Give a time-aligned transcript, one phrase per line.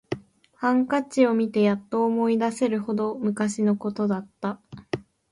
[0.55, 4.59] ハンカチを見てやっと思い出せるほど昔のことだった